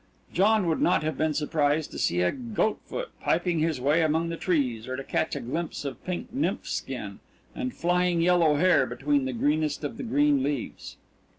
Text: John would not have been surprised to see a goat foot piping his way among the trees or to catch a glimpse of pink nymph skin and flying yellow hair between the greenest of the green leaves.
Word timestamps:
John 0.33 0.65
would 0.65 0.81
not 0.81 1.03
have 1.03 1.15
been 1.15 1.35
surprised 1.35 1.91
to 1.91 1.99
see 1.99 2.21
a 2.21 2.31
goat 2.31 2.79
foot 2.87 3.11
piping 3.21 3.59
his 3.59 3.79
way 3.79 4.01
among 4.01 4.29
the 4.29 4.35
trees 4.35 4.87
or 4.87 4.95
to 4.97 5.03
catch 5.03 5.35
a 5.35 5.39
glimpse 5.39 5.85
of 5.85 6.03
pink 6.03 6.33
nymph 6.33 6.67
skin 6.67 7.19
and 7.55 7.71
flying 7.71 8.19
yellow 8.19 8.55
hair 8.55 8.87
between 8.87 9.25
the 9.25 9.31
greenest 9.33 9.83
of 9.83 9.97
the 9.97 10.03
green 10.03 10.41
leaves. 10.41 10.97